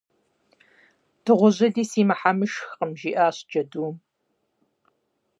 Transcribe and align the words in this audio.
-Дыгъужьыли 1.23 1.83
си 1.91 2.01
мыхьэмышхкъым,- 2.07 2.91
жиӏащ 2.99 3.37
джэдум. 3.47 3.95